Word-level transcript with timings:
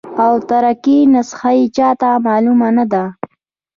او 0.23 0.33
ترکي 0.49 0.97
نسخه 1.13 1.49
یې 1.57 1.65
چاته 1.75 2.09
معلومه 2.25 2.69
نه 2.77 2.85
ده. 2.91 3.03